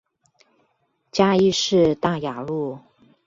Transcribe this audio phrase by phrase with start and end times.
[1.11, 2.79] 嘉義市大雅路